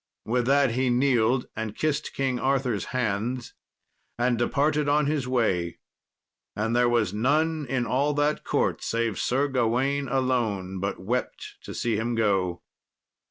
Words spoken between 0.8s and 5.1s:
kneeled and kissed King Arthur's hands, and departed on